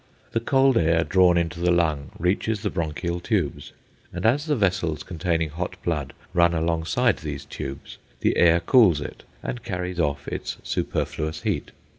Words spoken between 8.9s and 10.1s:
it and carries